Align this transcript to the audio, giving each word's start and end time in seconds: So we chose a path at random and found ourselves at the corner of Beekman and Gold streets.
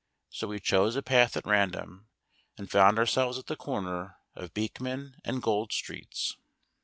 So 0.31 0.47
we 0.47 0.59
chose 0.59 0.95
a 0.95 1.03
path 1.03 1.37
at 1.37 1.45
random 1.45 2.07
and 2.57 2.71
found 2.71 2.97
ourselves 2.97 3.37
at 3.37 3.45
the 3.45 3.55
corner 3.55 4.15
of 4.33 4.51
Beekman 4.51 5.17
and 5.23 5.43
Gold 5.43 5.71
streets. 5.71 6.35